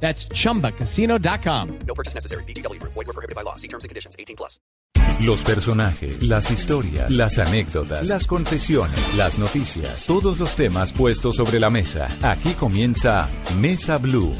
[0.00, 1.78] That's chumbacasino.com.
[1.86, 2.44] No purchase necessary.
[2.44, 2.80] BGW.
[2.82, 3.56] Void were prohibited by law.
[3.56, 4.14] See terms and conditions.
[4.18, 4.60] 18 plus.
[5.20, 11.58] Los personajes, las historias, las anécdotas, las confesiones, las noticias, todos los temas puestos sobre
[11.58, 12.08] la mesa.
[12.22, 13.26] Aquí comienza
[13.58, 14.34] Mesa Blue.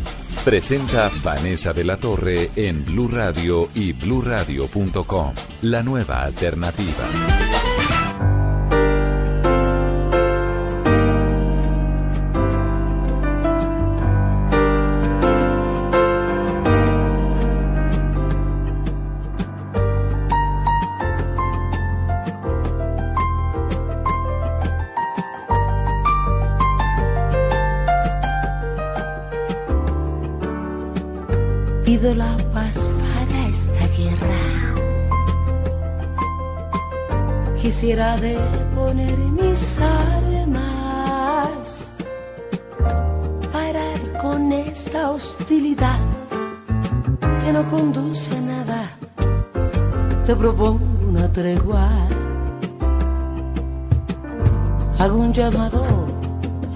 [0.44, 5.32] Presenta Vanessa de la Torre en Blue Radio y bluradio.com.
[5.62, 7.55] La nueva alternativa.
[37.86, 41.68] Quisiera deponer mis armas,
[43.52, 46.00] parar con esta hostilidad
[47.44, 48.90] que no conduce a nada.
[50.26, 51.88] Te propongo una tregua.
[54.98, 55.84] Hago un llamado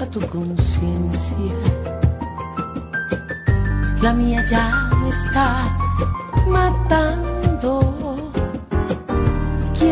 [0.01, 1.55] a tu conciencia
[4.01, 5.77] la mía ya me está
[6.47, 8.00] matando.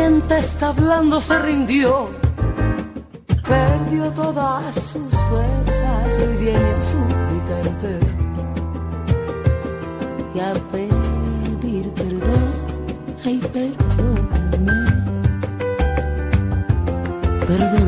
[0.08, 2.08] Está hablando se rindió,
[3.46, 7.98] perdió todas sus fuerzas, hoy viene a suplicarte
[10.34, 12.52] y a pedir perdón.
[13.22, 14.72] Ay, perdóname,
[17.46, 17.87] perdóname,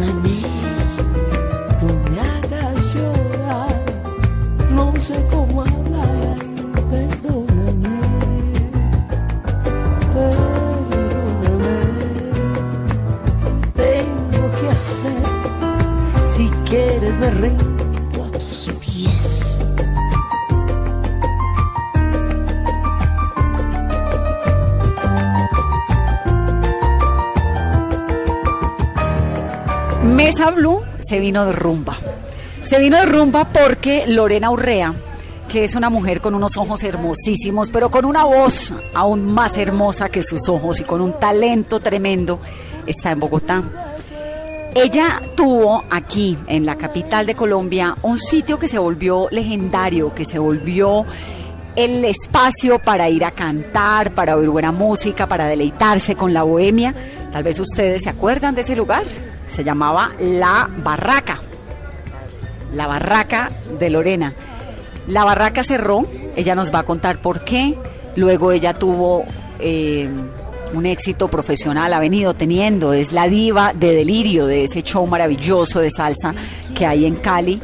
[17.31, 19.65] a tus pies.
[30.03, 31.97] Mesa Blue se vino de rumba.
[32.63, 34.95] Se vino de rumba porque Lorena Urrea,
[35.49, 40.09] que es una mujer con unos ojos hermosísimos, pero con una voz aún más hermosa
[40.09, 42.41] que sus ojos y con un talento tremendo,
[42.87, 43.90] está en Bogotá.
[44.75, 50.25] Ella tuvo aquí, en la capital de Colombia, un sitio que se volvió legendario, que
[50.25, 51.05] se volvió
[51.75, 56.95] el espacio para ir a cantar, para oír buena música, para deleitarse con la bohemia.
[57.33, 59.03] Tal vez ustedes se acuerdan de ese lugar.
[59.49, 61.41] Se llamaba La Barraca.
[62.73, 64.35] La Barraca de Lorena.
[65.09, 67.77] La Barraca cerró, ella nos va a contar por qué.
[68.15, 69.25] Luego ella tuvo
[69.59, 70.09] eh,
[70.73, 75.81] un éxito profesional, ha venido teniendo, es la diva de delirio de ese show maravilloso
[75.81, 76.35] de salsa
[76.75, 77.61] que hay en Cali.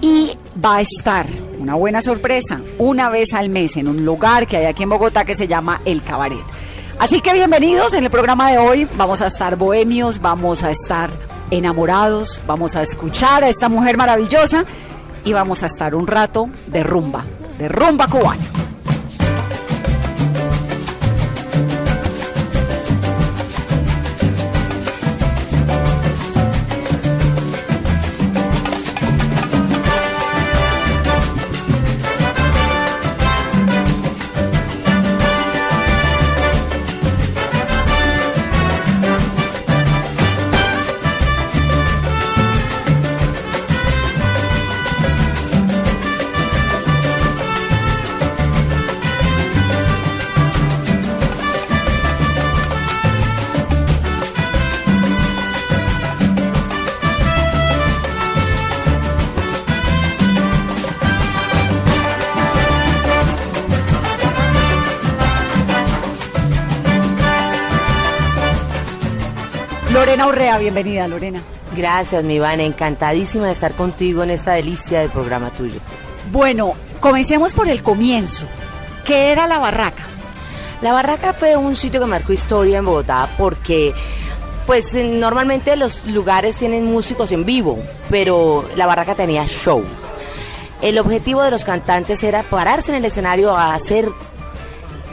[0.00, 0.32] Y
[0.64, 1.26] va a estar,
[1.58, 5.24] una buena sorpresa, una vez al mes en un lugar que hay aquí en Bogotá
[5.24, 6.44] que se llama El Cabaret.
[6.98, 8.88] Así que bienvenidos en el programa de hoy.
[8.96, 11.10] Vamos a estar bohemios, vamos a estar
[11.50, 14.64] enamorados, vamos a escuchar a esta mujer maravillosa
[15.24, 17.24] y vamos a estar un rato de rumba,
[17.58, 18.67] de rumba cubana.
[70.18, 71.42] Lorena Urrea, bienvenida Lorena.
[71.76, 72.58] Gracias, mi Iván.
[72.58, 75.78] Encantadísima de estar contigo en esta delicia de programa tuyo.
[76.32, 78.46] Bueno, comencemos por el comienzo.
[79.04, 80.02] ¿Qué era la barraca?
[80.82, 83.94] La Barraca fue un sitio que marcó historia en Bogotá porque,
[84.66, 87.78] pues, normalmente los lugares tienen músicos en vivo,
[88.10, 89.84] pero la Barraca tenía show.
[90.82, 94.08] El objetivo de los cantantes era pararse en el escenario a hacer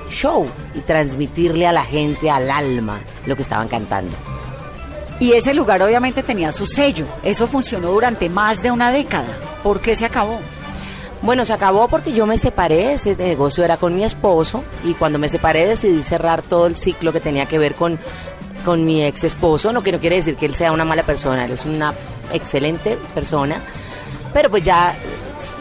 [0.09, 4.34] show y transmitirle a la gente, al alma, lo que estaban cantando.
[5.19, 7.05] Y ese lugar obviamente tenía su sello.
[7.23, 9.27] Eso funcionó durante más de una década.
[9.63, 10.39] ¿Por qué se acabó?
[11.21, 15.17] Bueno, se acabó porque yo me separé, ese negocio era con mi esposo y cuando
[15.17, 17.97] me separé decidí cerrar todo el ciclo que tenía que ver con,
[18.63, 21.45] con mi ex esposo, no que no quiere decir que él sea una mala persona,
[21.45, 21.95] él es una
[22.31, 23.59] excelente persona,
[24.33, 24.95] pero pues ya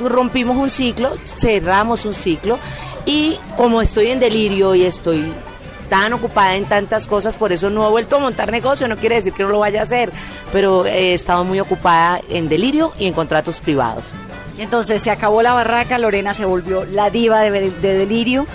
[0.02, 2.58] rompimos un ciclo, cerramos un ciclo
[3.06, 5.32] y como estoy en delirio y estoy
[5.88, 9.16] tan ocupada en tantas cosas, por eso no he vuelto a montar negocio, no quiere
[9.16, 10.10] decir que no lo vaya a hacer,
[10.52, 14.14] pero he estado muy ocupada en delirio y en contratos privados.
[14.58, 18.46] Y entonces se acabó la barraca, Lorena se volvió la diva de, de Delirio,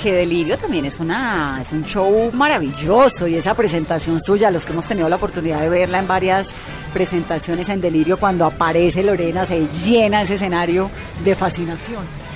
[0.00, 4.72] que Delirio también es una es un show maravilloso y esa presentación suya, los que
[4.72, 6.54] hemos tenido la oportunidad de verla en varias
[6.92, 10.90] presentaciones en Delirio, cuando aparece Lorena se llena ese escenario
[11.24, 12.27] de fascinación.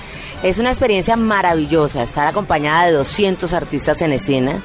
[0.43, 4.61] Es una experiencia maravillosa estar acompañada de 200 artistas en escena.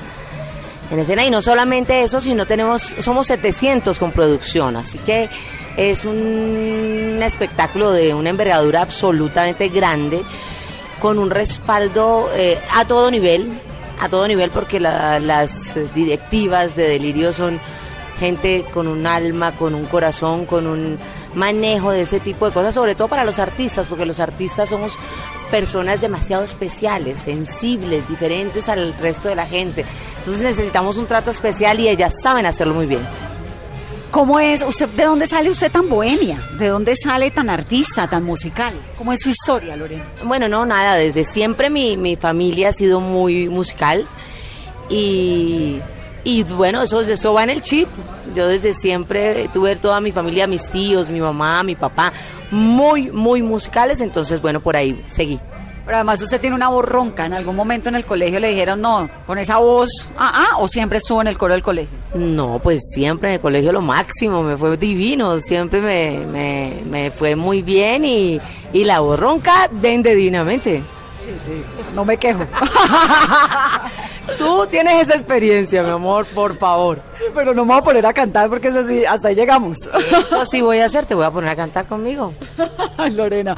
[0.90, 5.30] En escena y no solamente eso, sino tenemos somos 700 con producción, así que
[5.76, 10.22] es un espectáculo de una envergadura absolutamente grande,
[11.02, 13.50] con un respaldo eh, a todo nivel,
[14.00, 17.60] a todo nivel porque la- las directivas de Delirio son
[18.20, 20.98] gente con un alma, con un corazón, con un
[21.38, 24.98] manejo de ese tipo de cosas, sobre todo para los artistas, porque los artistas somos
[25.52, 29.86] personas demasiado especiales, sensibles, diferentes al resto de la gente.
[30.18, 33.02] Entonces necesitamos un trato especial y ellas saben hacerlo muy bien.
[34.10, 34.90] ¿Cómo es usted?
[34.90, 36.42] ¿De dónde sale usted tan bohemia?
[36.58, 38.74] ¿De dónde sale tan artista, tan musical?
[38.98, 40.06] ¿Cómo es su historia, Lorena?
[40.24, 44.08] Bueno, no, nada, desde siempre mi, mi familia ha sido muy musical
[44.90, 45.80] y,
[46.24, 47.90] y bueno, eso, eso va en el chip.
[48.38, 52.14] Yo desde siempre tuve toda mi familia, mis tíos, mi mamá, mi papá,
[52.52, 55.40] muy, muy musicales, entonces bueno, por ahí seguí.
[55.84, 57.26] Pero además usted tiene una voz ronca.
[57.26, 60.68] ¿En algún momento en el colegio le dijeron, no, con esa voz, ah, ah, o
[60.68, 61.98] siempre estuvo en el coro del colegio?
[62.14, 67.10] No, pues siempre en el colegio lo máximo, me fue divino, siempre me, me, me
[67.10, 68.40] fue muy bien y,
[68.72, 70.84] y la voz ronca vende divinamente.
[71.96, 72.44] No me quejo.
[74.38, 77.02] Tú tienes esa experiencia, mi amor, por favor.
[77.34, 79.78] Pero no me voy a poner a cantar porque es así, hasta ahí llegamos.
[80.12, 82.34] Eso sí voy a hacer, te voy a poner a cantar conmigo.
[83.16, 83.56] Lorena.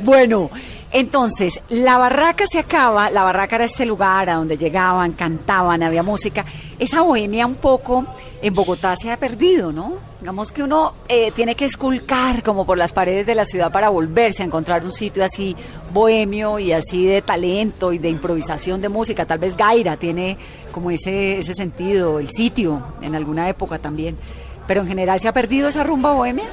[0.00, 0.50] Bueno,
[0.92, 6.02] entonces, la barraca se acaba, la barraca era este lugar a donde llegaban, cantaban, había
[6.02, 6.44] música.
[6.78, 8.04] Esa bohemia un poco
[8.42, 9.94] en Bogotá se ha perdido, ¿no?
[10.20, 13.88] Digamos que uno eh, tiene que esculcar como por las paredes de la ciudad para
[13.88, 15.56] volverse a encontrar un sitio así
[15.94, 19.24] bohemio y así de talento y de improvisación de música.
[19.24, 20.36] Tal vez Gaira tiene
[20.72, 24.18] como ese, ese sentido, el sitio en alguna época también.
[24.66, 26.46] Pero en general se ha perdido esa rumba bohemia.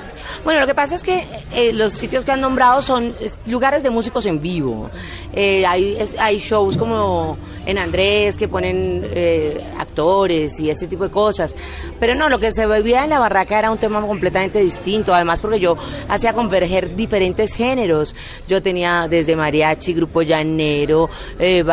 [0.43, 1.23] Bueno, lo que pasa es que
[1.53, 4.89] eh, los sitios que han nombrado son es, lugares de músicos en vivo.
[5.33, 11.11] Eh, hay, hay shows como en Andrés que ponen eh, actores y ese tipo de
[11.11, 11.55] cosas.
[11.99, 15.13] Pero no, lo que se vivía en la barraca era un tema completamente distinto.
[15.13, 15.77] Además, porque yo
[16.07, 18.15] hacía converger diferentes géneros.
[18.47, 21.63] Yo tenía desde mariachi, grupo llanero, eh,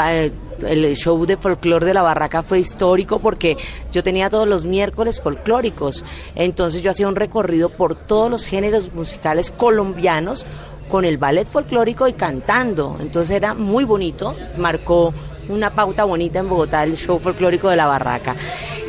[0.67, 3.57] el show de folclore de la barraca fue histórico porque
[3.93, 6.05] yo tenía todos los miércoles folclóricos.
[6.35, 10.47] Entonces yo hacía un recorrido por todos los géneros musicales colombianos
[10.89, 12.97] con el ballet folclórico y cantando.
[13.01, 15.13] Entonces era muy bonito, marcó
[15.49, 18.35] una pauta bonita en Bogotá el show folclórico de la barraca.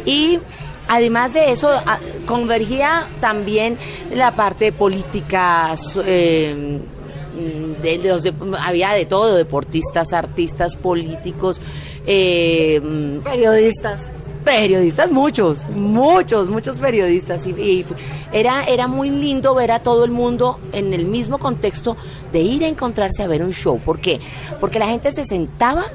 [0.05, 0.39] Y
[0.89, 1.69] Además de eso,
[2.25, 3.77] convergía también
[4.13, 5.75] la parte política,
[6.05, 6.79] eh,
[7.37, 11.61] mm, de los de- había de todo, deportistas, artistas, políticos,
[12.05, 14.11] eh, mm, Periodistas.
[14.43, 17.45] periodistas, muchos, muchos, muchos periodistas.
[17.47, 17.85] Y, y
[18.31, 21.97] era, era muy lindo ver a todo el mundo en el mismo contexto
[22.31, 23.77] de ir a encontrarse a ver un show.
[23.79, 24.19] ¿Por qué?
[24.61, 25.85] Porque la gente se sentaba,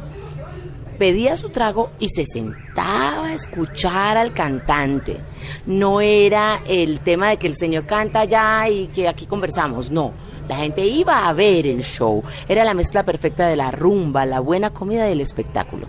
[0.98, 5.16] pedía su trago y se sentaba a escuchar al cantante.
[5.66, 10.12] No era el tema de que el señor canta allá y que aquí conversamos, no.
[10.52, 12.22] La gente iba a ver el show.
[12.46, 15.86] Era la mezcla perfecta de la rumba, la buena comida y el espectáculo.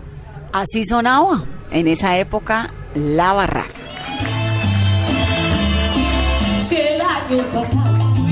[0.52, 3.74] Así sonaba en esa época la barraca.
[6.60, 8.23] Si el año pasado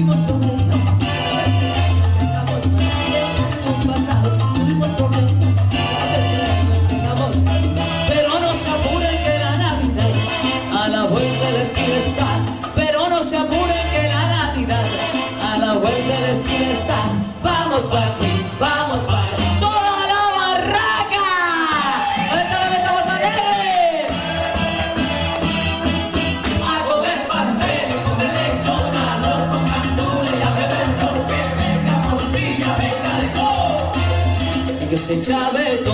[35.21, 35.92] se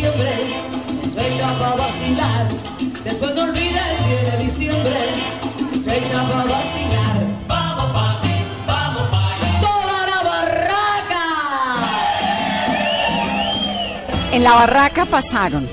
[0.00, 0.30] acercando diciembre,
[1.02, 2.48] es fecha para vacilar.
[3.04, 4.96] Después no olvides, viene diciembre,
[5.72, 7.16] es fecha para vacilar.
[7.46, 8.20] Vamos pa,
[8.66, 9.36] vamos pa.
[9.60, 11.24] Toda la barraca.
[14.32, 15.68] En la barraca pasaron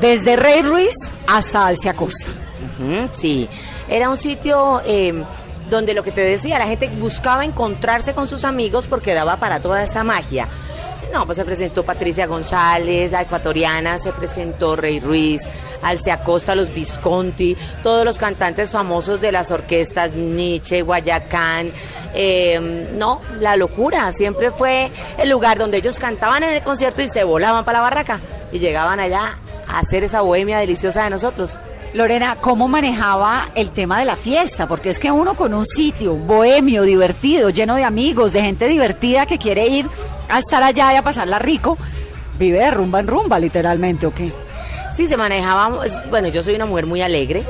[0.00, 0.94] desde Rey Ruiz
[1.26, 2.30] hasta Alcia Costa.
[3.12, 3.48] Sí,
[3.88, 5.22] era un sitio eh,
[5.70, 9.60] donde lo que te decía, la gente buscaba encontrarse con sus amigos porque daba para
[9.60, 10.48] toda esa magia.
[11.12, 15.46] No, pues se presentó Patricia González, la ecuatoriana, se presentó Rey Ruiz,
[15.82, 21.70] Alcia Costa, los Visconti, todos los cantantes famosos de las orquestas Nietzsche, Guayacán.
[22.14, 27.08] eh, no, la locura, siempre fue el lugar donde ellos cantaban en el concierto y
[27.08, 29.36] se volaban para la barraca y llegaban allá
[29.68, 31.58] a hacer esa bohemia deliciosa de nosotros.
[31.94, 34.66] Lorena, ¿cómo manejaba el tema de la fiesta?
[34.66, 39.26] Porque es que uno con un sitio bohemio, divertido, lleno de amigos, de gente divertida
[39.26, 39.90] que quiere ir
[40.36, 41.78] a estar allá y a pasarla rico,
[42.38, 44.32] vive de rumba en rumba, literalmente, ¿o qué?
[44.94, 47.42] Sí, se manejaba, bueno, yo soy una mujer muy alegre,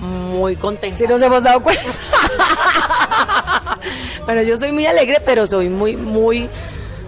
[0.00, 0.98] muy contenta.
[0.98, 1.82] Si nos hemos dado cuenta.
[4.26, 6.48] Bueno, yo soy muy alegre, pero soy muy, muy,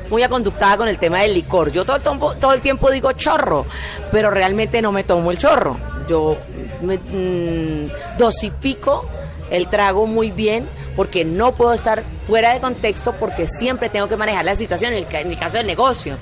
[0.09, 1.73] muy aconductada con el tema del licor.
[1.73, 3.67] Yo todo el, tiempo, todo el tiempo digo chorro,
[4.13, 5.77] pero realmente no me tomo el chorro.
[6.09, 6.37] Yo
[6.81, 9.05] me, mm, dosifico
[9.51, 10.65] el trago muy bien
[10.99, 14.99] porque no puedo estar fuera de contexto porque siempre tengo que manejar la situación en
[14.99, 16.17] el, ca- en el caso del negocio.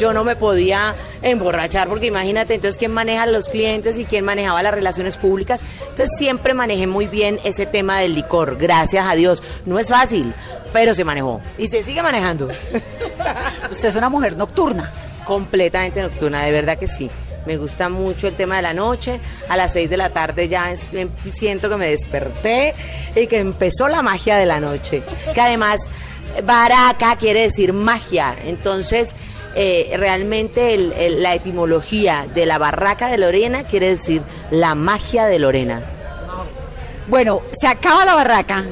[0.00, 4.24] Yo no me podía emborrachar porque imagínate entonces quién maneja a los clientes y quién
[4.24, 5.60] manejaba las relaciones públicas.
[5.80, 9.42] Entonces siempre manejé muy bien ese tema del licor, gracias a Dios.
[9.66, 10.32] No es fácil,
[10.72, 12.46] pero se manejó y se sigue manejando.
[13.72, 14.92] Usted es una mujer nocturna.
[15.24, 17.10] Completamente nocturna, de verdad que sí.
[17.46, 19.20] Me gusta mucho el tema de la noche.
[19.48, 20.74] A las 6 de la tarde ya
[21.32, 22.74] siento que me desperté
[23.16, 25.02] y que empezó la magia de la noche.
[25.34, 25.80] Que además,
[26.44, 28.34] baraca quiere decir magia.
[28.44, 29.14] Entonces,
[29.54, 30.76] eh, realmente
[31.18, 35.82] la etimología de la barraca de Lorena quiere decir la magia de Lorena.
[37.08, 38.64] Bueno, se acaba la barraca,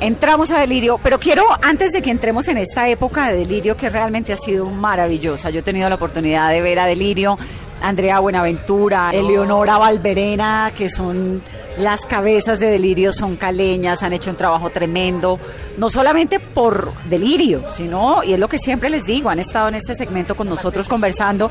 [0.00, 3.88] entramos a Delirio, pero quiero, antes de que entremos en esta época de Delirio, que
[3.88, 7.38] realmente ha sido maravillosa, yo he tenido la oportunidad de ver a Delirio,
[7.82, 11.42] Andrea Buenaventura, Eleonora Valverena, que son
[11.78, 15.38] las cabezas de Delirio, son caleñas, han hecho un trabajo tremendo,
[15.76, 19.74] no solamente por Delirio, sino, y es lo que siempre les digo, han estado en
[19.74, 21.50] este segmento con nosotros conversando,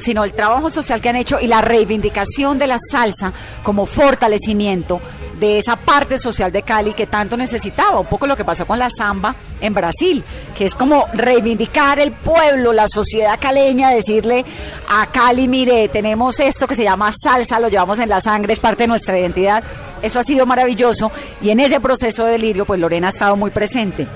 [0.00, 3.32] sino el trabajo social que han hecho y la reivindicación de la salsa
[3.62, 5.00] como fortalecimiento
[5.38, 8.78] de esa parte social de Cali que tanto necesitaba, un poco lo que pasó con
[8.78, 10.24] la samba en Brasil,
[10.56, 14.44] que es como reivindicar el pueblo, la sociedad caleña, decirle
[14.88, 18.60] a Cali, mire, tenemos esto que se llama salsa, lo llevamos en la sangre, es
[18.60, 19.62] parte de nuestra identidad.
[20.02, 23.50] Eso ha sido maravilloso y en ese proceso de delirio, pues Lorena ha estado muy
[23.50, 24.06] presente.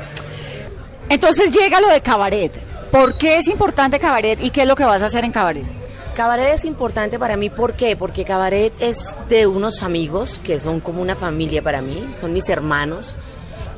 [1.08, 2.52] Entonces llega lo de cabaret.
[2.90, 5.81] ¿Por qué es importante cabaret y qué es lo que vas a hacer en cabaret?
[6.14, 7.96] Cabaret es importante para mí, ¿por qué?
[7.96, 12.48] Porque Cabaret es de unos amigos que son como una familia para mí, son mis
[12.50, 13.16] hermanos,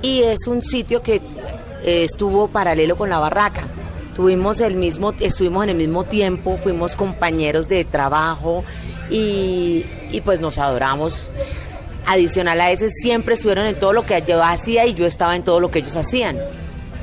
[0.03, 1.23] y es un sitio que
[1.85, 3.63] eh, estuvo paralelo con la barraca.
[4.17, 8.65] Tuvimos el mismo, estuvimos en el mismo tiempo, fuimos compañeros de trabajo
[9.11, 11.31] y, y pues nos adoramos.
[12.07, 15.43] Adicional a eso, siempre estuvieron en todo lo que yo hacía y yo estaba en
[15.43, 16.39] todo lo que ellos hacían.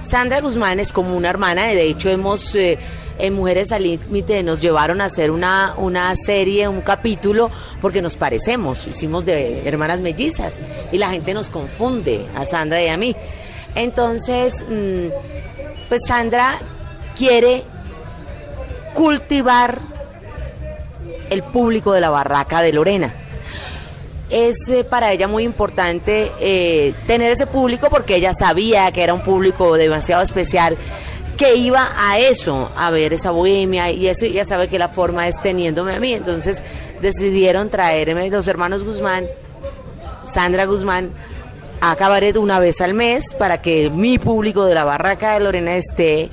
[0.04, 2.78] Sandra Guzmán es como una hermana, de hecho hemos eh,
[3.18, 7.52] en Mujeres al Límite nos llevaron a hacer una, una serie, un capítulo,
[7.82, 12.88] porque nos parecemos, hicimos de hermanas mellizas y la gente nos confunde a Sandra y
[12.88, 13.16] a mí.
[13.76, 15.08] Entonces, mm,
[15.90, 16.60] pues Sandra
[17.16, 17.64] quiere
[18.94, 19.80] cultivar
[21.30, 23.14] el público de la barraca de Lorena
[24.32, 29.14] es eh, para ella muy importante eh, tener ese público porque ella sabía que era
[29.14, 30.78] un público demasiado especial
[31.42, 35.28] que iba a eso, a ver esa bohemia y eso ella sabe que la forma
[35.28, 36.62] es teniéndome a mí, entonces
[37.02, 39.26] decidieron traerme los hermanos Guzmán,
[40.28, 41.10] Sandra Guzmán,
[41.82, 45.76] a Cabaret una vez al mes para que mi público de la barraca de Lorena
[45.76, 46.30] esté eh,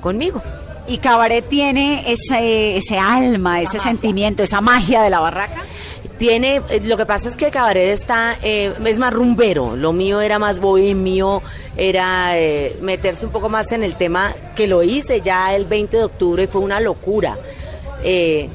[0.00, 0.42] conmigo.
[0.88, 5.62] Y cabaret tiene ese, ese alma, ese sentimiento, esa magia de la barraca.
[6.18, 10.22] Tiene, eh, lo que pasa es que Cabaret está, eh, es más rumbero, lo mío
[10.22, 11.42] era más bohemio,
[11.76, 15.96] era eh, meterse un poco más en el tema que lo hice ya el 20
[15.98, 17.36] de octubre y fue una locura.
[18.02, 18.48] Eh,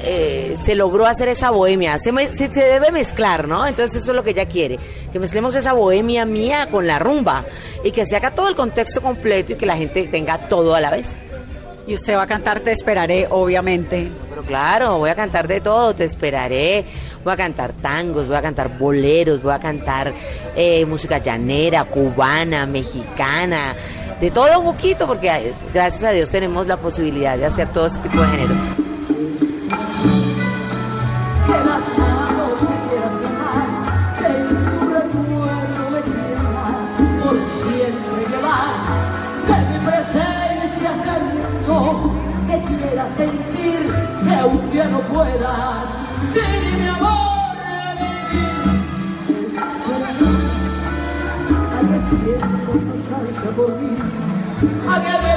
[0.00, 3.66] eh, se logró hacer esa bohemia, se, me- se, se debe mezclar, ¿no?
[3.66, 4.78] Entonces eso es lo que ella quiere,
[5.10, 7.44] que mezclemos esa bohemia mía con la rumba
[7.84, 10.80] y que se haga todo el contexto completo y que la gente tenga todo a
[10.80, 11.20] la vez.
[11.88, 14.12] Y usted va a cantar Te esperaré, obviamente.
[14.28, 16.84] Pero claro, voy a cantar de todo, te esperaré.
[17.24, 20.12] Voy a cantar tangos, voy a cantar boleros, voy a cantar
[20.54, 23.74] eh, música llanera, cubana, mexicana,
[24.20, 28.00] de todo un poquito, porque gracias a Dios tenemos la posibilidad de hacer todo este
[28.00, 28.58] tipo de géneros.
[44.98, 45.96] No puedas
[46.28, 47.56] sin mi amor
[47.98, 49.46] vivir.
[49.46, 50.10] Espera,
[51.76, 53.94] a que sientas nostalgia por mí,
[54.88, 55.32] a que me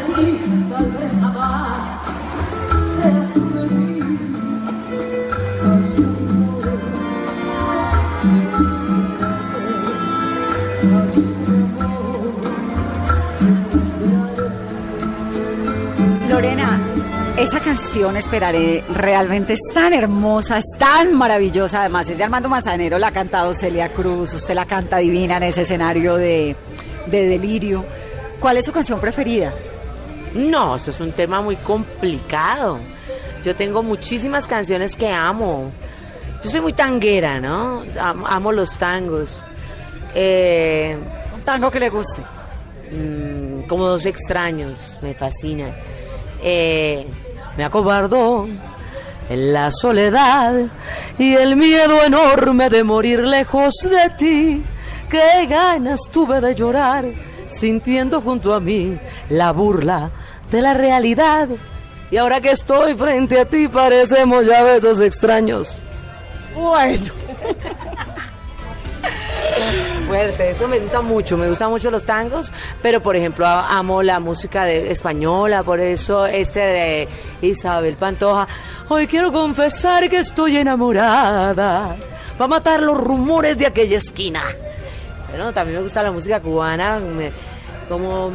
[0.00, 1.88] tal vez jamás
[2.96, 3.98] seas tú de mí.
[16.28, 16.80] Lorena,
[17.36, 21.80] esa canción Esperaré realmente es tan hermosa, es tan maravillosa.
[21.80, 25.42] Además, es de Armando Manzanero, la ha cantado Celia Cruz, usted la canta divina en
[25.42, 26.56] ese escenario de,
[27.08, 27.84] de delirio.
[28.40, 29.52] ¿Cuál es su canción preferida?
[30.34, 32.78] No, eso es un tema muy complicado.
[33.44, 35.70] Yo tengo muchísimas canciones que amo.
[36.42, 37.82] Yo soy muy tanguera, ¿no?
[38.00, 39.44] Am- Amo los tangos.
[40.14, 40.96] Eh,
[41.34, 42.22] Un tango que le guste.
[42.92, 45.66] mm, como dos extraños, me fascina.
[46.42, 47.06] Eh,
[47.56, 48.46] me acobardó
[49.30, 50.54] en la soledad
[51.18, 54.62] y el miedo enorme de morir lejos de ti.
[55.10, 57.04] Qué ganas tuve de llorar
[57.48, 58.96] sintiendo junto a mí
[59.30, 60.10] la burla
[60.52, 61.48] de la realidad.
[62.10, 65.82] Y ahora que estoy frente a ti parecemos ya ves dos extraños.
[66.54, 67.10] Bueno.
[70.06, 74.02] Fuerte, eso me gusta mucho, me gustan mucho los tangos, pero por ejemplo a- amo
[74.02, 77.08] la música de, española, por eso este de
[77.40, 78.46] Isabel Pantoja.
[78.88, 81.96] Hoy quiero confesar que estoy enamorada,
[82.36, 84.42] para matar los rumores de aquella esquina.
[85.30, 87.32] Bueno, también me gusta la música cubana, me-
[87.88, 88.30] como,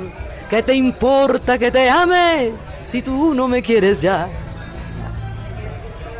[0.49, 2.51] ¿qué te importa que te ame
[2.83, 4.27] si tú no me quieres ya?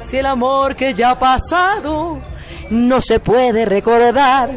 [0.06, 2.20] Si el amor que ya ha pasado
[2.70, 4.50] no se puede recordar,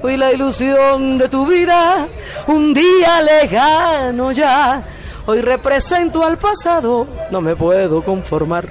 [0.00, 2.06] fui la ilusión de tu vida,
[2.46, 4.82] un día lejano ya.
[5.26, 8.68] Hoy represento al pasado, no me puedo conformar.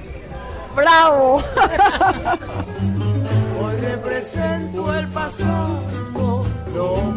[0.74, 1.36] ¡Bravo!
[3.60, 5.80] Hoy represento el pasado,
[6.74, 7.15] no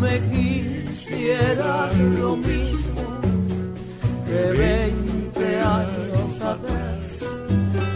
[0.00, 3.20] me quisieras lo mismo
[4.26, 7.24] que 20 años atrás.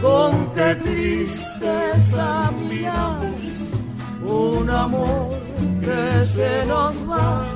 [0.02, 3.24] Con qué tristeza miras
[4.22, 5.28] un amor
[5.80, 7.46] que se nos va.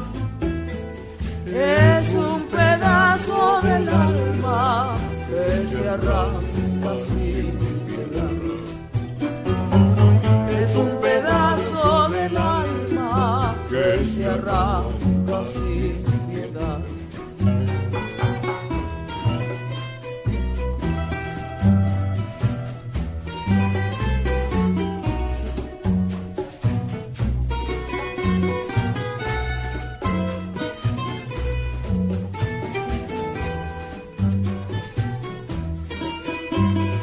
[1.47, 4.97] Es un pedazo del alma
[5.29, 7.74] que se arranca sin
[14.25, 16.81] que se arranca sin piedad.
[36.75, 36.94] Si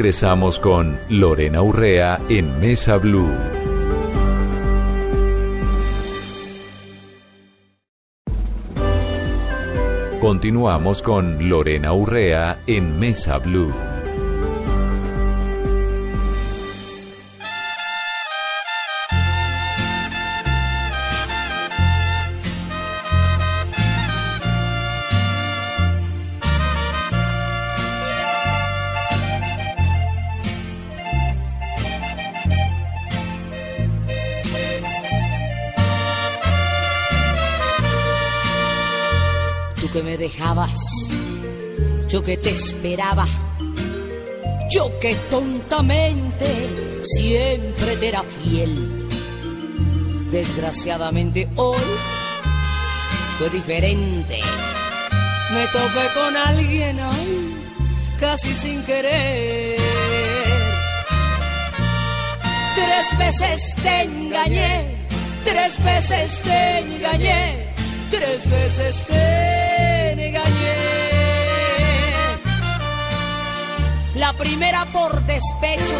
[0.00, 3.28] regresamos con Lorena Urrea en Mesa Blue.
[10.18, 13.89] Continuamos con Lorena Urrea en Mesa Blue.
[42.30, 43.26] Que te esperaba,
[44.70, 49.08] yo que tontamente siempre te era fiel.
[50.30, 51.90] Desgraciadamente hoy
[53.36, 54.38] fue diferente.
[55.54, 57.52] Me topé con alguien ay,
[58.20, 59.80] casi sin querer.
[62.76, 65.04] Tres veces te engañé,
[65.42, 67.74] tres veces te engañé,
[68.08, 69.49] tres veces te
[74.20, 75.98] La primera por despecho,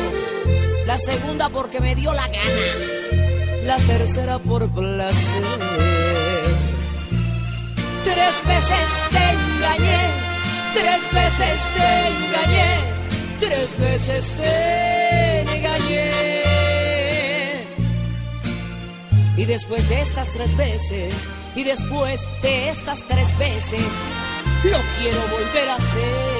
[0.86, 5.42] la segunda porque me dio la gana, la tercera por placer.
[8.04, 10.00] Tres veces te engañé,
[10.74, 12.70] tres veces te engañé,
[13.40, 16.10] tres veces te engañé.
[19.38, 23.80] Y después de estas tres veces, y después de estas tres veces,
[24.64, 26.39] lo quiero volver a hacer.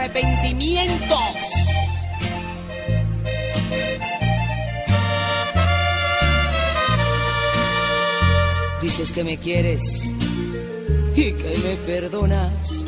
[0.00, 1.18] Arrepentimientos.
[8.80, 10.12] Dices que me quieres
[11.14, 12.86] y que me perdonas,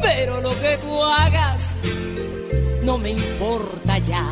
[0.00, 1.74] pero lo que tú hagas
[2.84, 4.28] no me importa ya.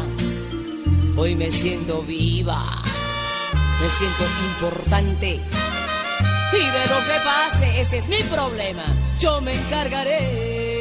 [1.16, 2.80] Hoy me siento viva,
[3.80, 5.40] me siento importante
[6.50, 8.84] y de lo que pase ese es mi problema,
[9.18, 10.78] yo me encargaré.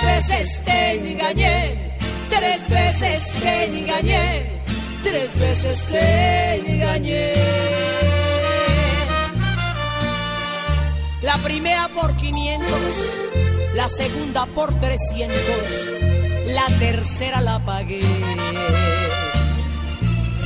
[0.00, 1.96] Tres veces te engañé,
[2.28, 4.60] tres veces te engañé
[5.02, 7.34] tres veces te engañé.
[11.22, 12.68] La primera por 500,
[13.74, 15.36] la segunda por 300,
[16.46, 18.02] la tercera la pagué.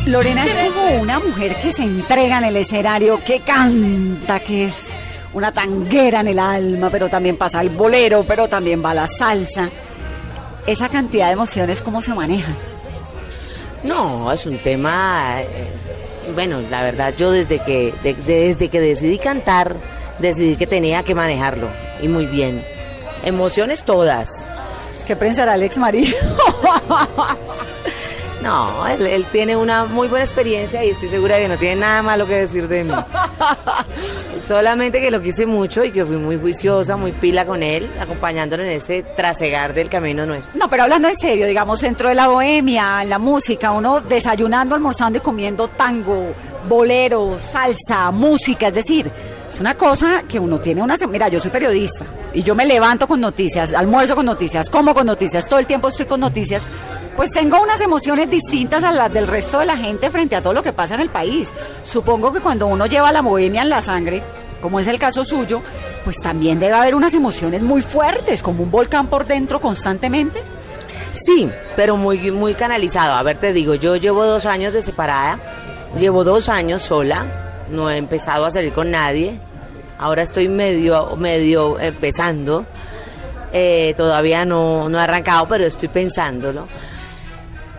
[0.07, 4.94] Lorena es como una mujer que se entrega en el escenario, que canta, que es
[5.35, 9.69] una tanguera en el alma, pero también pasa el bolero, pero también va la salsa.
[10.67, 12.57] Esa cantidad de emociones, ¿cómo se manejan?
[13.83, 15.43] No, es un tema.
[15.43, 15.69] eh,
[16.35, 19.77] bueno, la verdad, yo desde que de- desde que decidí cantar,
[20.21, 21.69] decidí que tenía que manejarlo
[22.01, 22.65] y muy bien.
[23.25, 24.29] Emociones todas.
[25.07, 26.17] ¿Qué pensará el ex marido?
[28.45, 31.77] No, él, él tiene una muy buena experiencia y estoy segura de que no tiene
[31.77, 32.93] nada malo que decir de mí.
[34.41, 38.63] Solamente que lo quise mucho y que fui muy juiciosa, muy pila con él, acompañándolo
[38.63, 40.59] en ese trasegar del camino nuestro.
[40.59, 44.75] No, pero hablando en serio, digamos, dentro de la bohemia, en la música, uno desayunando,
[44.75, 46.35] almorzando y comiendo tango,
[46.69, 49.11] bolero, salsa, música, es decir,
[49.55, 50.97] es una cosa que uno tiene una...
[51.09, 55.07] Mira, yo soy periodista y yo me levanto con noticias, almuerzo con noticias, como con
[55.07, 56.67] noticias, todo el tiempo estoy con noticias,
[57.17, 60.55] pues tengo unas emociones distintas a las del resto de la gente frente a todo
[60.55, 61.53] lo que pasa en el país.
[61.85, 64.25] Supongo que cuando uno lleva la bohemia en la sangre,
[64.61, 65.63] como es el caso suyo,
[66.03, 70.43] pues también debe haber unas emociones muy fuertes, como un volcán por dentro constantemente.
[71.13, 73.15] Sí, pero muy, muy canalizado.
[73.15, 75.39] A ver, te digo, yo llevo dos años de separada,
[75.97, 79.39] llevo dos años sola, no he empezado a salir con nadie,
[79.99, 82.65] ahora estoy medio, medio empezando.
[83.53, 86.67] Eh, todavía no, no he arrancado, pero estoy pensándolo.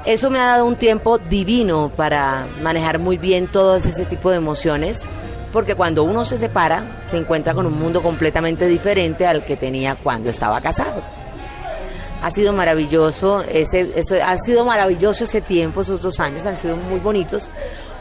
[0.05, 4.38] Eso me ha dado un tiempo divino para manejar muy bien todo ese tipo de
[4.38, 5.01] emociones,
[5.51, 9.95] porque cuando uno se separa, se encuentra con un mundo completamente diferente al que tenía
[9.95, 11.01] cuando estaba casado.
[12.21, 16.75] Ha sido maravilloso, ese, eso, ha sido maravilloso ese tiempo, esos dos años han sido
[16.75, 17.49] muy bonitos,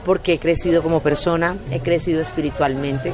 [0.05, 3.13] porque he crecido como persona, he crecido espiritualmente.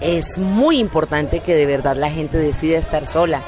[0.00, 3.42] Es muy importante que de verdad la gente decida estar sola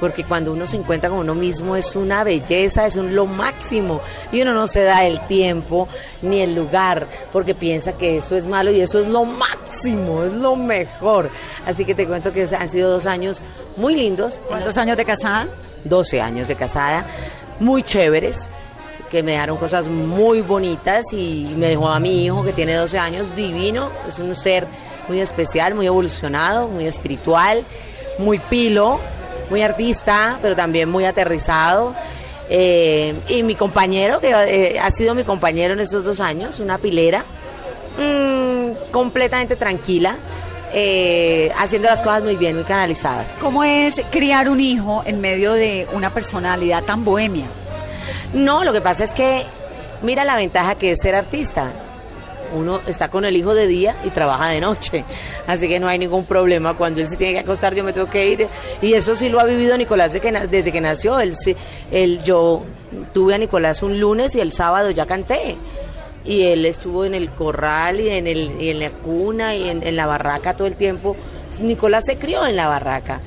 [0.00, 4.00] porque cuando uno se encuentra con uno mismo es una belleza, es un lo máximo
[4.32, 5.86] y uno no se da el tiempo
[6.22, 10.32] ni el lugar porque piensa que eso es malo y eso es lo máximo, es
[10.32, 11.30] lo mejor.
[11.66, 13.42] Así que te cuento que han sido dos años
[13.76, 14.40] muy lindos.
[14.48, 15.46] ¿Cuántos años de casada?
[15.84, 17.06] 12 años de casada,
[17.58, 18.50] muy chéveres
[19.10, 22.98] que me dejaron cosas muy bonitas y me dejó a mi hijo que tiene 12
[22.98, 24.66] años divino, es un ser
[25.08, 27.64] muy especial, muy evolucionado, muy espiritual,
[28.18, 29.00] muy pilo,
[29.50, 31.94] muy artista, pero también muy aterrizado.
[32.48, 36.78] Eh, y mi compañero, que eh, ha sido mi compañero en estos dos años, una
[36.78, 37.24] pilera,
[37.98, 40.16] mm, completamente tranquila,
[40.72, 43.26] eh, haciendo las cosas muy bien, muy canalizadas.
[43.40, 47.46] ¿Cómo es criar un hijo en medio de una personalidad tan bohemia?
[48.34, 49.44] No, lo que pasa es que
[50.02, 51.72] mira la ventaja que es ser artista
[52.52, 55.04] uno está con el hijo de día y trabaja de noche.
[55.46, 56.74] Así que no hay ningún problema.
[56.74, 58.46] Cuando él se tiene que acostar, yo me tengo que ir.
[58.82, 61.20] Y eso sí lo ha vivido Nicolás desde que, desde que nació.
[61.20, 61.34] Él,
[61.90, 62.64] él, yo
[63.12, 65.56] tuve a Nicolás un lunes y el sábado ya canté.
[66.24, 70.06] Y él estuvo en el corral y en, el, la cuna y en, en la
[70.06, 71.16] barraca todo el tiempo.
[71.60, 73.20] Nicolás se crió en la barraca.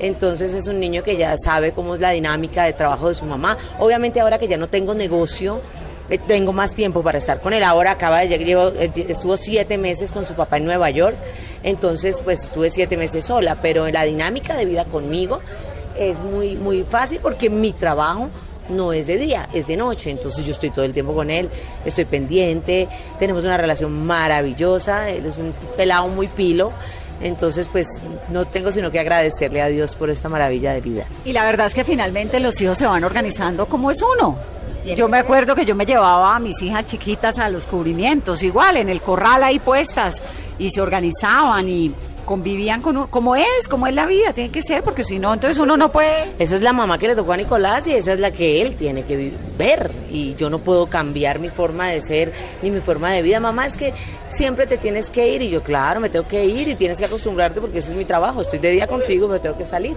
[0.00, 3.26] Entonces es un niño que ya sabe cómo es la dinámica de trabajo de su
[3.26, 3.56] mamá.
[3.78, 5.60] Obviamente ahora que ya no tengo negocio,
[6.08, 7.62] eh, tengo más tiempo para estar con él.
[7.62, 11.16] Ahora acaba de llegar, eh, estuvo siete meses con su papá en Nueva York,
[11.62, 15.40] entonces pues estuve siete meses sola, pero la dinámica de vida conmigo
[15.96, 18.28] es muy, muy fácil porque mi trabajo
[18.70, 21.50] no es de día, es de noche, entonces yo estoy todo el tiempo con él,
[21.84, 26.72] estoy pendiente, tenemos una relación maravillosa, él es un pelado muy pilo,
[27.20, 31.04] entonces, pues no tengo sino que agradecerle a Dios por esta maravilla de vida.
[31.24, 34.38] Y la verdad es que finalmente los hijos se van organizando como es uno.
[34.96, 38.78] Yo me acuerdo que yo me llevaba a mis hijas chiquitas a los cubrimientos, igual,
[38.78, 40.22] en el corral ahí puestas,
[40.58, 41.92] y se organizaban y
[42.30, 45.58] convivían con como es, como es la vida, tiene que ser, porque si no, entonces
[45.58, 46.32] uno no puede...
[46.38, 48.76] Esa es la mamá que le tocó a Nicolás y esa es la que él
[48.76, 53.10] tiene que ver, y yo no puedo cambiar mi forma de ser ni mi forma
[53.10, 53.40] de vida.
[53.40, 53.94] Mamá, es que
[54.30, 57.06] siempre te tienes que ir, y yo, claro, me tengo que ir y tienes que
[57.06, 59.96] acostumbrarte porque ese es mi trabajo, estoy de día contigo, me tengo que salir.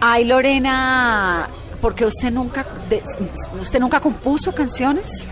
[0.00, 1.48] Ay, Lorena,
[1.80, 2.64] porque usted nunca,
[3.60, 5.26] usted nunca compuso canciones.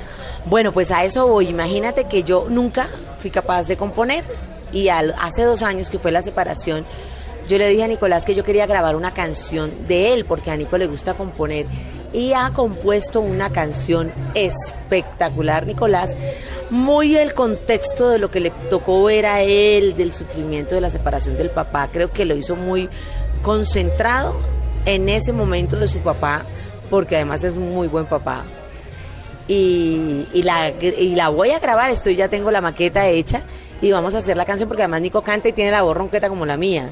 [0.47, 1.49] Bueno, pues a eso voy.
[1.49, 4.25] Imagínate que yo nunca fui capaz de componer
[4.73, 6.85] y hace dos años que fue la separación,
[7.49, 10.57] yo le dije a Nicolás que yo quería grabar una canción de él porque a
[10.57, 11.67] Nico le gusta componer
[12.13, 16.17] y ha compuesto una canción espectacular, Nicolás.
[16.71, 20.91] Muy el contexto de lo que le tocó ver a él, del sufrimiento de la
[20.91, 22.89] separación del papá, creo que lo hizo muy
[23.43, 24.37] concentrado
[24.85, 26.43] en ese momento de su papá,
[26.91, 28.45] porque además es muy buen papá.
[29.47, 33.43] Y, la, y la voy a grabar, estoy ya tengo la maqueta hecha
[33.81, 36.29] y vamos a hacer la canción porque además Nico canta y tiene la voz ronqueta
[36.29, 36.91] como la mía.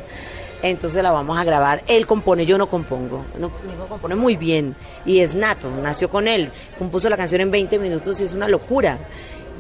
[0.63, 1.83] Entonces la vamos a grabar.
[1.89, 3.25] Él compone, yo no compongo.
[3.39, 6.51] Nico compone muy bien y es nato, nació con él.
[6.79, 8.99] Compuso la canción en 20 minutos y es una locura.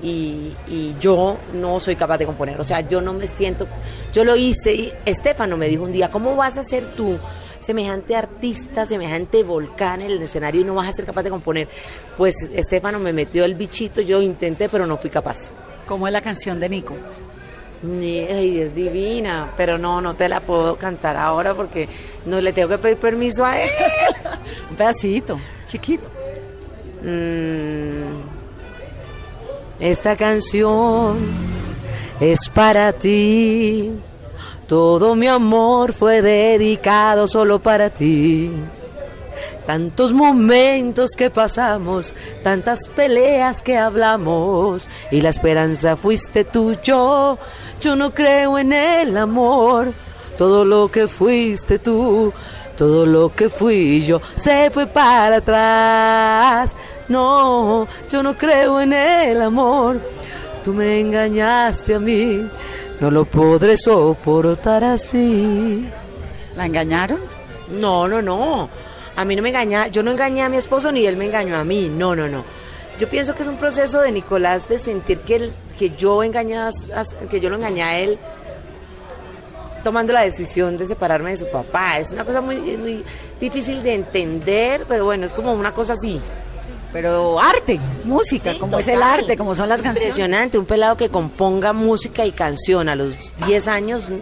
[0.03, 0.55] Y,
[1.01, 2.61] yo no soy capaz de componer.
[2.61, 3.67] O sea, yo no me siento.
[4.13, 7.19] Yo lo hice y Estefano me dijo un día: ¿Cómo vas a ser tú?
[7.64, 11.68] Semejante artista, semejante volcán en el escenario y no vas a ser capaz de componer.
[12.16, 15.53] Pues Estefano me metió el bichito, yo intenté, pero no fui capaz.
[15.87, 16.94] ¿Cómo es la canción de Nico?
[17.83, 21.88] Ay, es divina, pero no, no te la puedo cantar ahora porque
[22.27, 23.70] no le tengo que pedir permiso a él.
[24.70, 26.05] Un pedacito, chiquito.
[27.03, 28.22] Mm.
[29.79, 31.18] esta canción
[32.18, 33.92] es para ti
[34.66, 38.50] todo mi amor fue dedicado solo para ti.
[39.66, 47.38] Tantos momentos que pasamos, tantas peleas que hablamos, y la esperanza fuiste tú, yo,
[47.81, 49.92] yo no creo en el amor.
[50.37, 52.33] Todo lo que fuiste tú,
[52.77, 56.77] todo lo que fui yo, se fue para atrás.
[57.09, 60.00] No, yo no creo en el amor.
[60.62, 62.48] Tú me engañaste a mí,
[63.00, 65.88] no lo podré soportar así.
[66.57, 67.20] ¿La engañaron?
[67.70, 68.68] No, no, no.
[69.16, 71.57] A mí no me engaña, yo no engañé a mi esposo ni él me engañó
[71.57, 71.88] a mí.
[71.88, 72.44] No, no, no.
[72.98, 76.57] Yo pienso que es un proceso de Nicolás de sentir que, que yo engañé,
[77.28, 78.18] que yo lo engañé a él
[79.83, 81.98] tomando la decisión de separarme de su papá.
[81.98, 83.04] Es una cosa muy, muy
[83.40, 86.20] difícil de entender, pero bueno, es como una cosa así.
[86.94, 90.11] Pero arte, música, Sí, como es el arte, como son las canciones.
[90.11, 94.12] Impresionante, un pelado que componga música y canción a los 10 años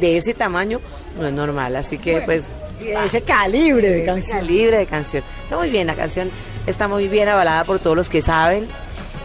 [0.00, 0.80] de ese tamaño
[1.20, 2.48] no es normal, así que pues
[2.80, 4.38] de ese calibre de canción.
[4.38, 5.22] calibre de canción.
[5.42, 6.30] Está muy bien, la canción
[6.66, 8.66] está muy bien avalada por todos los que saben.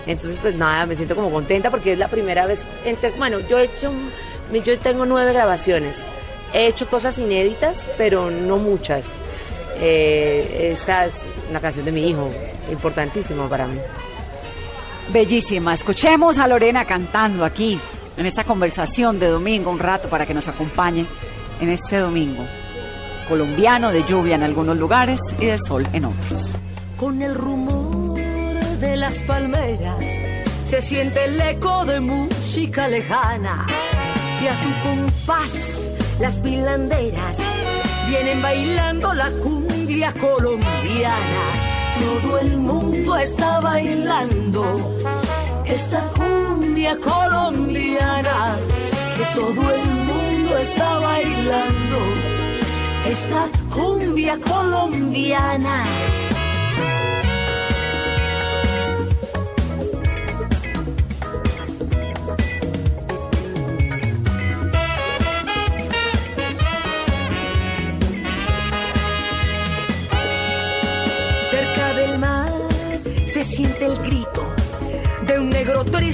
[0.05, 2.63] Entonces, pues nada, me siento como contenta porque es la primera vez.
[2.83, 3.89] Entre, bueno, yo he hecho,
[4.51, 6.09] yo tengo nueve grabaciones.
[6.53, 9.13] He hecho cosas inéditas, pero no muchas.
[9.79, 12.29] Eh, esa es una canción de mi hijo,
[12.71, 13.79] importantísimo para mí.
[15.11, 15.73] Bellísima.
[15.73, 17.79] Escuchemos a Lorena cantando aquí,
[18.17, 21.05] en esta conversación de domingo, un rato para que nos acompañe
[21.61, 22.43] en este domingo.
[23.29, 26.55] Colombiano de lluvia en algunos lugares y de sol en otros.
[26.95, 28.17] Con el rumor
[28.79, 30.03] de las palmeras
[30.65, 33.65] se siente el eco de música lejana
[34.41, 37.37] y a su compás las pilanderas
[38.07, 39.29] vienen bailando la
[40.13, 41.43] colombiana.
[41.99, 44.63] Todo el mundo está bailando
[45.65, 48.55] esta cumbia colombiana
[49.15, 51.99] que todo el mundo está bailando
[53.05, 55.85] esta cumbia colombiana.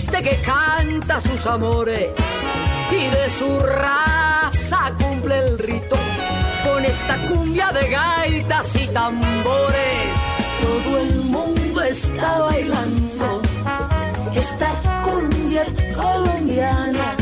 [0.01, 2.09] Que canta sus amores
[2.89, 5.95] y de su raza cumple el rito
[6.63, 10.17] con esta cumbia de gaitas y tambores.
[10.61, 13.41] Todo el mundo está bailando
[14.33, 14.71] esta
[15.03, 15.63] cumbia
[15.95, 17.15] colombiana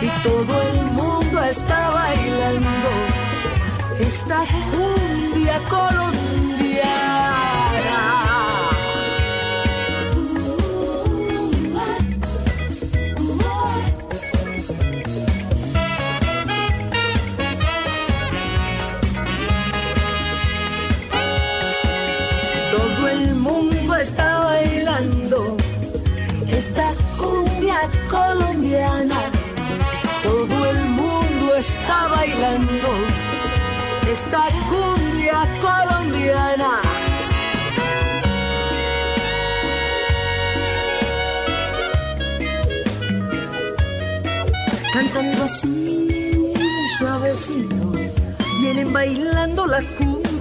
[0.00, 2.88] y todo el mundo está bailando
[4.00, 6.27] esta cumbia colombiana.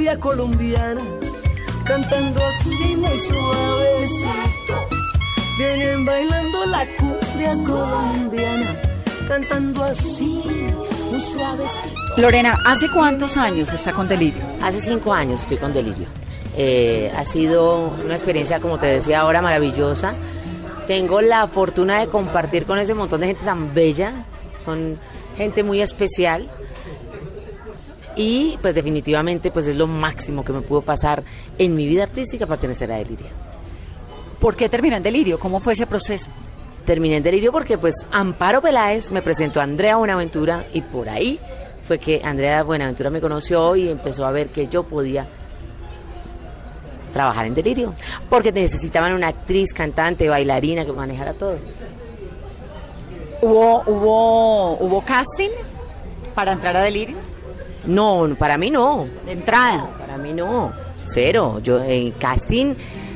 [0.07, 1.01] Cumbia colombiana.
[1.85, 4.87] Cantando así muy suavecito,
[5.57, 8.65] vienen bailando la cumbia colombiana.
[9.27, 10.43] Cantando así
[11.11, 11.95] muy suavecito.
[12.17, 14.41] Lorena, ¿hace cuántos años está con Delirio?
[14.61, 16.07] Hace cinco años estoy con Delirio.
[16.55, 20.13] Eh, ha sido una experiencia, como te decía ahora, maravillosa.
[20.87, 24.13] Tengo la fortuna de compartir con ese montón de gente tan bella.
[24.59, 24.97] Son
[25.37, 26.47] gente muy especial.
[28.17, 31.23] Y pues definitivamente pues es lo máximo que me pudo pasar
[31.57, 33.27] en mi vida artística pertenecer a Delirio.
[34.39, 35.39] ¿Por qué terminó en Delirio?
[35.39, 36.29] ¿Cómo fue ese proceso?
[36.83, 41.39] Terminé en Delirio porque pues Amparo Peláez me presentó a Andrea Buenaventura y por ahí
[41.87, 45.27] fue que Andrea Buenaventura me conoció y empezó a ver que yo podía
[47.13, 47.93] trabajar en Delirio,
[48.29, 51.57] porque necesitaban una actriz, cantante, bailarina que manejara todo.
[53.41, 55.49] ¿Hubo, hubo, hubo casting
[56.35, 57.26] para entrar a Delirio?
[57.85, 59.89] No, para mí no, De entrada.
[59.97, 60.71] para mí no,
[61.05, 61.59] cero.
[61.63, 62.73] Yo en casting,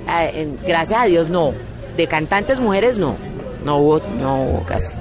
[0.07, 1.53] eh, en- gracias a Dios no.
[1.97, 3.15] De cantantes mujeres no,
[3.65, 4.97] no hubo, no hubo casting.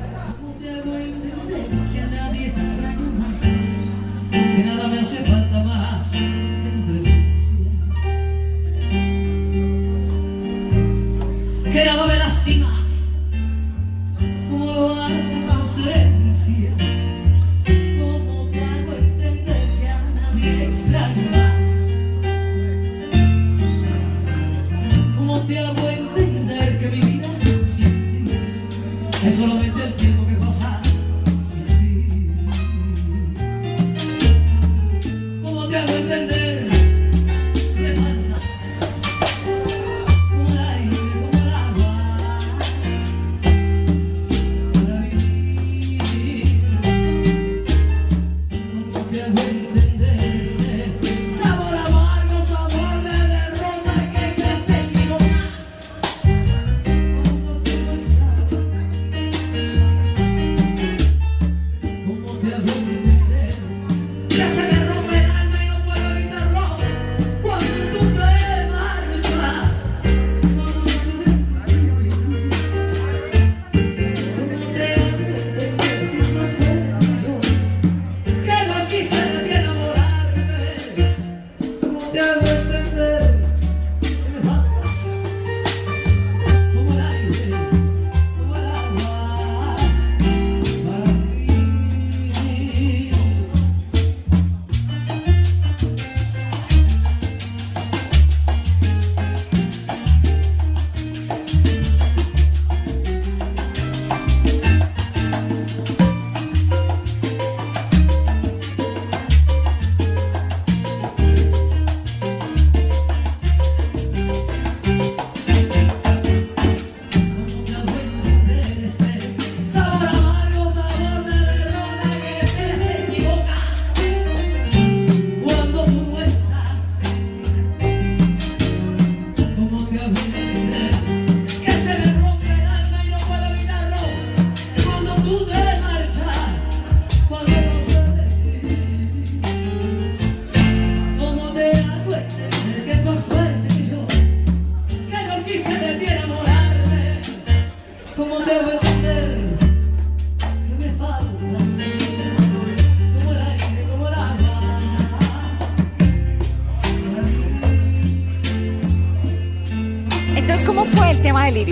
[11.72, 12.18] que nada me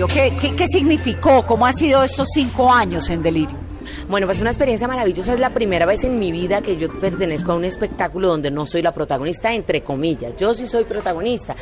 [0.07, 1.45] ¿Qué, significó?
[1.45, 3.57] ¿Cómo ha sido estos cinco años en Delirio?
[4.07, 5.33] Bueno, pues una experiencia maravillosa.
[5.33, 8.65] Es la primera vez en mi vida que yo pertenezco a un espectáculo donde no
[8.65, 10.37] soy la protagonista, entre comillas.
[10.37, 11.55] Yo sí soy protagonista,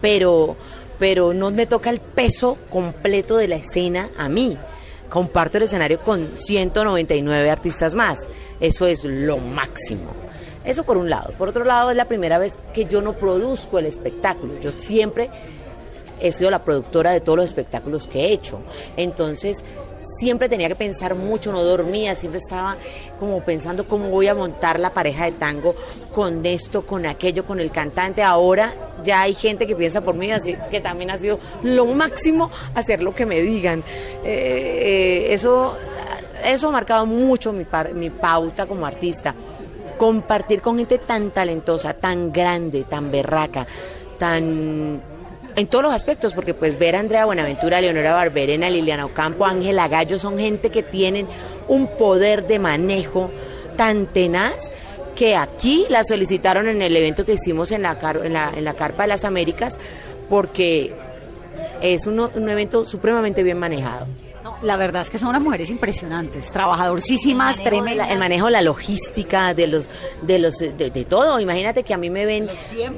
[0.00, 0.56] pero,
[0.98, 4.56] pero no me toca el peso completo de la escena a mí.
[5.10, 8.26] Comparto el escenario con 199 artistas más.
[8.58, 10.12] Eso es lo máximo.
[10.64, 11.34] Eso por un lado.
[11.36, 14.58] Por otro lado, es la primera vez que yo no produzco el espectáculo.
[14.60, 15.28] Yo siempre
[16.22, 18.60] he sido la productora de todos los espectáculos que he hecho.
[18.96, 19.64] Entonces,
[20.02, 22.76] siempre tenía que pensar mucho, no dormía, siempre estaba
[23.18, 25.74] como pensando cómo voy a montar la pareja de tango
[26.14, 28.22] con esto, con aquello, con el cantante.
[28.22, 28.72] Ahora
[29.04, 33.02] ya hay gente que piensa por mí, así que también ha sido lo máximo hacer
[33.02, 33.80] lo que me digan.
[34.24, 35.76] Eh, eh, eso,
[36.44, 39.34] eso ha marcado mucho mi, pauta como artista.
[39.98, 43.66] Compartir con gente tan talentosa, tan grande, tan berraca,
[44.18, 45.00] tan
[45.56, 49.88] en todos los aspectos, porque pues ver a Andrea Buenaventura, Leonora Barberena, Liliana Ocampo, Ángela
[49.88, 51.26] Gallo, son gente que tienen
[51.68, 53.30] un poder de manejo
[53.76, 54.70] tan tenaz
[55.16, 59.78] que aquí la solicitaron en el evento que hicimos en la, Carpa de las Américas,
[60.28, 60.94] porque
[61.82, 64.06] es un evento supremamente bien manejado.
[64.42, 68.10] No, la verdad es que son unas mujeres impresionantes, trabajadorcísimas, La- tremendas.
[68.10, 69.88] el manejo, la logística de los,
[70.22, 71.38] de los, de, de todo.
[71.38, 72.48] Imagínate que a mí me ven,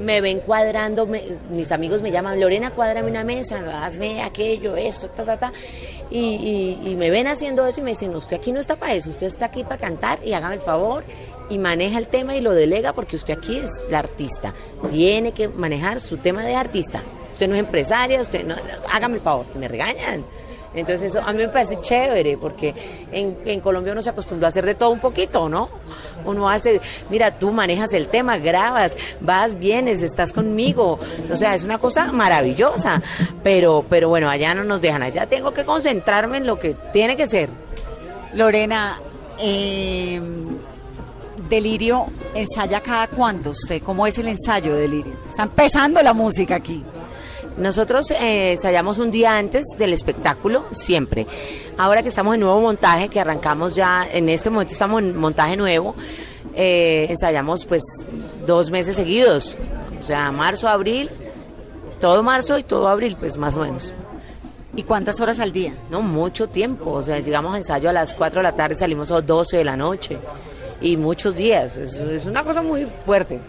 [0.01, 5.07] me ven cuadrando, me- mis amigos me llaman Lorena, cuádrame una mesa, hazme aquello, esto,
[5.09, 5.53] ta, ta, ta.
[6.09, 6.17] Y,
[6.83, 9.09] y- y me ven haciendo eso y me dicen, usted aquí no está para eso,
[9.11, 11.03] usted está aquí para cantar y hágame el favor
[11.49, 14.53] y maneja el tema y lo delega porque usted aquí es la artista.
[14.89, 17.03] Tiene que manejar su tema de artista.
[17.33, 18.55] Usted no es empresaria, usted no,
[18.91, 20.23] hágame el favor, me regañan.
[20.75, 22.73] Entonces eso a mí me parece chévere porque
[23.11, 25.69] en, en Colombia uno se acostumbró a hacer de todo un poquito, ¿no?
[26.25, 30.99] Uno hace, mira, tú manejas el tema, grabas, vas, vienes, estás conmigo.
[31.31, 33.01] O sea, es una cosa maravillosa.
[33.43, 35.03] Pero, pero bueno, allá no nos dejan.
[35.03, 37.49] Allá tengo que concentrarme en lo que tiene que ser.
[38.33, 38.99] Lorena,
[39.39, 40.19] eh,
[41.49, 45.13] Delirio ensaya cada cuánto usted, ¿cómo es el ensayo de Delirio?
[45.29, 46.83] Está empezando la música aquí.
[47.57, 51.25] Nosotros eh, ensayamos un día antes del espectáculo, siempre.
[51.77, 55.55] Ahora que estamos en nuevo montaje, que arrancamos ya, en este momento estamos en montaje
[55.55, 55.95] nuevo,
[56.53, 57.83] eh, ensayamos pues
[58.45, 59.57] dos meses seguidos.
[59.97, 61.09] O sea, marzo, abril,
[62.01, 63.95] todo marzo y todo abril, pues más o menos.
[64.75, 65.73] ¿Y cuántas horas al día?
[65.89, 66.91] No, mucho tiempo.
[66.91, 69.57] O sea, llegamos a ensayo a las 4 de la tarde, salimos a las 12
[69.57, 70.17] de la noche.
[70.81, 71.77] Y muchos días.
[71.77, 73.39] Es, es una cosa muy fuerte.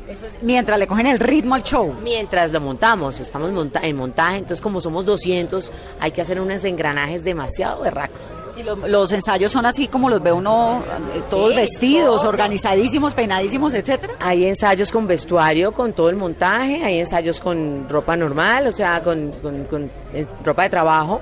[0.43, 1.93] Mientras le cogen el ritmo al show.
[2.03, 6.65] Mientras lo montamos, estamos monta- en montaje, entonces como somos 200, hay que hacer unos
[6.65, 8.21] engranajes demasiado berracos.
[8.57, 10.83] Y lo- los ensayos son así como los ve uno,
[11.15, 12.29] eh, todos Sí, vestidos, todo.
[12.31, 14.15] organizadísimos, peinadísimos, etcétera.
[14.21, 19.03] Hay ensayos con vestuario, con todo el montaje, hay ensayos con ropa normal, o sea,
[19.03, 21.21] con, con- con, eh, ropa de trabajo,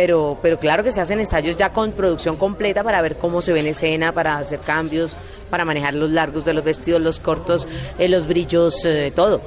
[0.00, 3.52] pero, pero claro que se hacen ensayos ya con producción completa para ver cómo se
[3.52, 5.14] ve en escena, para hacer cambios,
[5.50, 9.42] para manejar los largos de los vestidos, los cortos, eh, los brillos, eh, todo.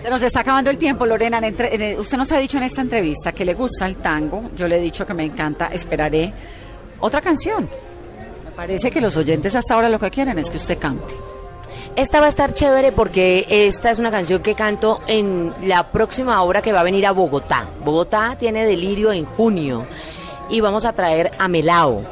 [0.00, 1.38] Se nos está acabando el tiempo, Lorena.
[1.38, 3.96] en entre- en el- usted nos ha dicho en esta entrevista que le gusta el
[3.96, 4.50] tango.
[4.56, 5.66] Yo le he dicho que me encanta.
[5.72, 6.32] Esperaré
[7.00, 7.68] otra canción.
[8.44, 11.12] Me parece que los oyentes hasta ahora lo que quieren es que usted cante.
[11.98, 16.40] Esta va a estar chévere porque esta es una canción que canto en la próxima
[16.44, 17.66] obra que va a venir a Bogotá.
[17.84, 19.84] Bogotá tiene delirio en junio
[20.48, 22.04] y vamos a traer a Melao.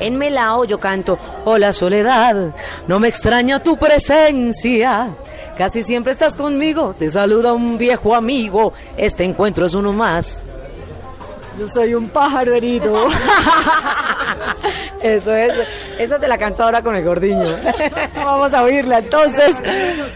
[0.00, 2.52] En Melao yo canto, hola soledad,
[2.88, 5.14] no me extraña tu presencia.
[5.56, 10.46] Casi siempre estás conmigo, te saluda un viejo amigo, este encuentro es uno más.
[11.58, 13.08] Yo soy un pájaro herido.
[15.02, 15.52] Eso es,
[15.98, 17.56] esa te la canto ahora con el gordiño.
[18.16, 19.54] Vamos a oírla entonces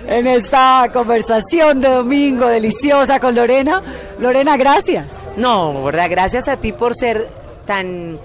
[0.06, 3.82] en esta conversación de domingo deliciosa con Lorena.
[4.18, 5.06] Lorena, gracias.
[5.36, 7.28] No, verdad, gracias a ti por ser
[7.64, 8.18] tan,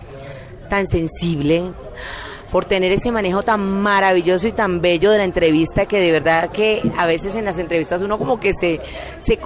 [0.69, 1.71] tan sensible,
[2.51, 6.49] por tener ese manejo tan maravilloso y tan bello de la entrevista que de verdad
[6.49, 8.79] que a veces en las entrevistas uno como que se,
[9.19, 9.37] se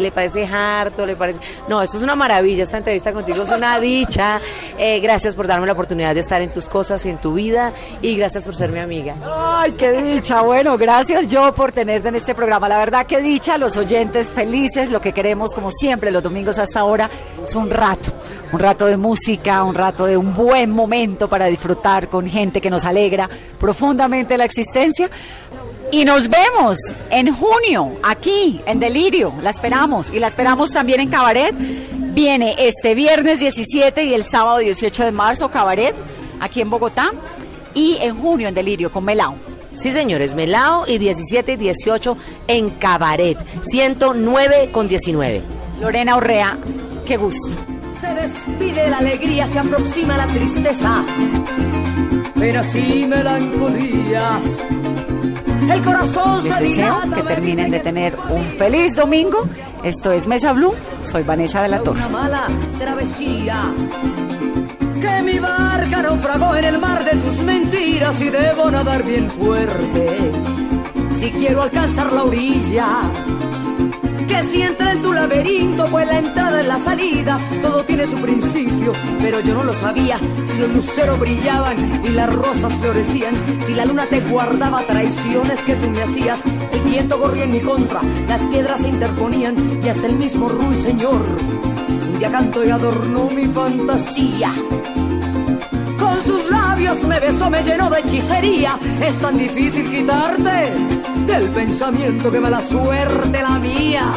[0.00, 1.40] le parece harto, le parece...
[1.68, 4.40] No, esto es una maravilla, esta entrevista contigo es una dicha.
[4.78, 7.72] Eh, gracias por darme la oportunidad de estar en tus cosas, en tu vida
[8.02, 9.14] y gracias por ser mi amiga.
[9.24, 10.42] Ay, qué dicha.
[10.42, 12.68] Bueno, gracias yo por tenerte en este programa.
[12.68, 14.90] La verdad, qué dicha, los oyentes felices.
[14.90, 17.10] Lo que queremos, como siempre, los domingos hasta ahora,
[17.44, 18.12] es un rato.
[18.52, 22.70] Un rato de música, un rato de un buen momento para disfrutar con gente que
[22.70, 23.28] nos alegra
[23.60, 25.10] profundamente la existencia.
[25.90, 26.78] Y nos vemos
[27.10, 29.34] en junio, aquí, en Delirio.
[29.40, 30.10] La esperamos.
[30.10, 31.54] Y la esperamos también en Cabaret.
[31.54, 35.94] Viene este viernes 17 y el sábado 18 de marzo, Cabaret,
[36.40, 37.12] aquí en Bogotá.
[37.74, 39.36] Y en junio en Delirio con Melao.
[39.78, 42.16] Sí, señores, Melao y 17 y 18
[42.48, 45.42] en Cabaret, 109 con 19.
[45.80, 46.58] Lorena Urrea,
[47.06, 47.50] qué gusto.
[48.00, 51.04] Se despide la alegría, se aproxima la tristeza.
[52.38, 54.64] Penas y melancolías.
[55.70, 59.48] El corazón Les se deseo que terminen de tener un feliz domingo.
[59.82, 60.74] Esto es Mesa Blue.
[61.02, 61.98] Soy Vanessa de la Torre.
[61.98, 62.48] Una mala
[62.78, 63.56] travesía.
[65.00, 70.30] Que mi barca naufragó en el mar de tus mentiras y debo nadar bien fuerte.
[71.14, 72.86] Si quiero alcanzar la orilla.
[74.28, 77.38] Que si entra en tu laberinto, pues la entrada es la salida.
[77.62, 80.18] Todo tiene su principio, pero yo no lo sabía.
[80.46, 83.34] Si los luceros brillaban y las rosas florecían,
[83.66, 86.40] si la luna te guardaba traiciones que tú me hacías,
[86.72, 91.22] el viento corría en mi contra, las piedras se interponían y hasta el mismo ruiseñor.
[92.12, 94.52] Un día cantó y adornó mi fantasía.
[96.88, 98.78] Labios me besó, me llenó de hechicería.
[98.98, 100.72] Es tan difícil quitarte
[101.26, 104.10] del pensamiento que mala suerte la mía.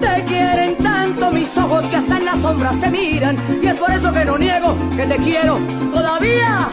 [0.00, 3.36] Te quieren tanto mis ojos que hasta en las sombras te miran.
[3.62, 5.58] Y es por eso que no niego que te quiero
[5.92, 6.68] todavía.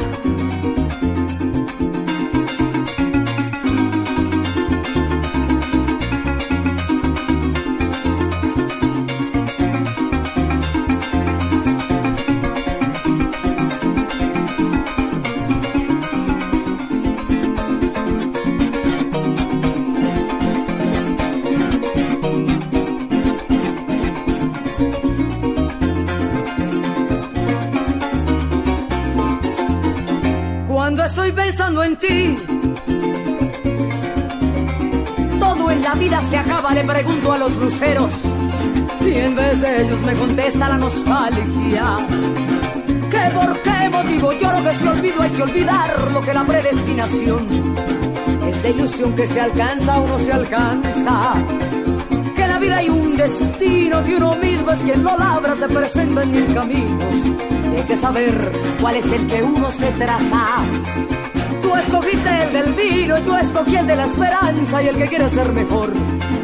[31.84, 32.38] En ti,
[35.40, 38.12] todo en la vida se acaba, le pregunto a los luceros.
[39.02, 41.84] Y en vez de ellos me contesta la nostalgia.
[43.12, 45.22] ¿Qué por qué motivo lloro que se olvido?
[45.22, 47.48] Hay que olvidar lo que la predestinación.
[48.48, 51.34] Esa ilusión que se alcanza o no se alcanza.
[52.36, 56.24] Que la vida hay un destino que uno mismo es quien lo labra, se presenta
[56.24, 57.14] en mil caminos.
[57.76, 60.64] Hay que saber cuál es el que uno se traza.
[61.86, 65.30] Escogiste el del vino y tú escogí el de la esperanza y el que quiere
[65.30, 65.92] ser mejor.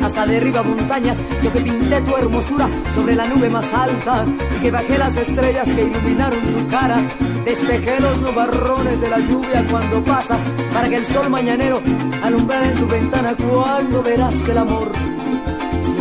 [0.04, 4.26] Hasta derriba montañas, yo que pinté tu hermosura sobre la nube más alta
[4.58, 6.98] y que bajé las estrellas que iluminaron tu cara.
[7.44, 10.38] Despejé los nubarrones de la lluvia cuando pasa
[10.74, 11.82] para que el sol mañanero
[12.24, 14.92] alumbrara en tu ventana cuando verás que el amor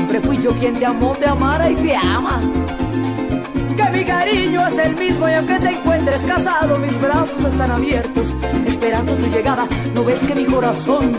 [0.09, 2.41] siempre fui yo quien te amó, te amara y te ama
[4.29, 8.35] cariño es el mismo y aunque te encuentres casado, mis brazos están abiertos,
[8.67, 9.67] esperando tu llegada.
[9.95, 11.13] No ves que mi corazón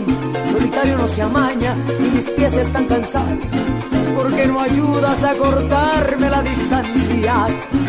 [0.52, 3.38] solitario no se amaña y mis pies están cansados,
[4.14, 7.46] porque no ayudas a cortarme la distancia.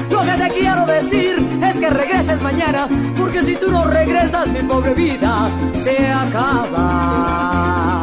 [0.09, 4.59] Lo que te quiero decir es que regreses mañana, porque si tú no regresas, mi
[4.61, 5.49] pobre vida
[5.84, 8.01] se acaba.